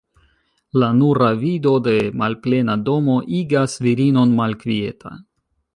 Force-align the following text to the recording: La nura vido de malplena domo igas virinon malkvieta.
La 0.83 0.87
nura 1.01 1.27
vido 1.43 1.73
de 1.89 1.93
malplena 2.23 2.79
domo 2.89 3.21
igas 3.43 3.79
virinon 3.89 4.35
malkvieta. 4.41 5.19